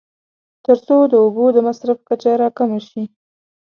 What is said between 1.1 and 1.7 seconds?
د اوبو د